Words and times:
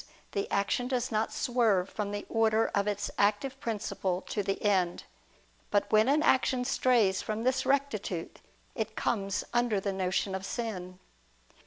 the 0.31 0.49
action 0.51 0.87
does 0.87 1.11
not 1.11 1.31
swerve 1.31 1.87
from 1.87 2.09
the 2.11 2.25
order 2.27 2.69
of 2.73 2.87
its 2.87 3.11
active 3.19 3.59
principle 3.59 4.19
to 4.21 4.41
the 4.41 4.59
end. 4.63 5.03
But 5.69 5.91
when 5.91 6.07
an 6.09 6.23
action 6.23 6.65
strays 6.65 7.21
from 7.21 7.43
this 7.43 7.67
rectitude, 7.67 8.39
it 8.73 8.95
comes 8.95 9.43
under 9.53 9.79
the 9.79 9.93
notion 9.93 10.33
of 10.33 10.43
sin. 10.43 10.97